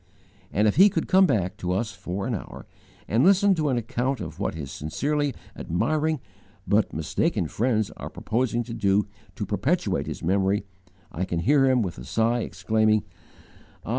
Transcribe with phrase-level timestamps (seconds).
[0.51, 2.65] '_And if he could come back to us for an hour,
[3.07, 6.19] and listen to an account of what his sincerely admiring,
[6.67, 10.65] but mistaken, friends are proposing to do to perpetuate his memory,
[11.11, 13.03] I can hear him, with a sigh, exclaiming,
[13.85, 13.89] 'Ah!